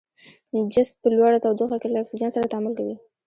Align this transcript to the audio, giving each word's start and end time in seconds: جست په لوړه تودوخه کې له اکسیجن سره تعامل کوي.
جست 0.73 0.93
په 1.01 1.07
لوړه 1.15 1.39
تودوخه 1.43 1.77
کې 1.81 1.87
له 1.89 1.97
اکسیجن 2.01 2.29
سره 2.35 2.49
تعامل 2.51 2.73
کوي. 2.79 2.95